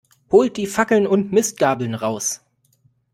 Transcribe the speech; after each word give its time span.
Holt 0.31 0.57
die 0.57 0.65
Fackeln 0.65 1.05
und 1.05 1.31
Mistgabeln 1.31 1.93
raus! 1.93 2.41